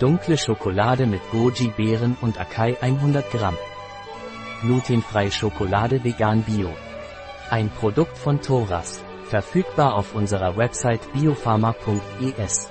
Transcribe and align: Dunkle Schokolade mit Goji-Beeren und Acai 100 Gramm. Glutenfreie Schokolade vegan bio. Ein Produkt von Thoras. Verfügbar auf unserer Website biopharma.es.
Dunkle 0.00 0.38
Schokolade 0.38 1.04
mit 1.04 1.20
Goji-Beeren 1.30 2.16
und 2.22 2.40
Acai 2.40 2.74
100 2.80 3.30
Gramm. 3.30 3.58
Glutenfreie 4.62 5.30
Schokolade 5.30 6.02
vegan 6.02 6.42
bio. 6.42 6.70
Ein 7.50 7.68
Produkt 7.68 8.16
von 8.16 8.40
Thoras. 8.40 9.04
Verfügbar 9.24 9.94
auf 9.94 10.14
unserer 10.14 10.56
Website 10.56 11.12
biopharma.es. 11.12 12.70